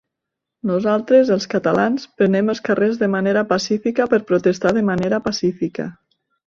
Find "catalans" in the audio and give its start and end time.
1.51-2.07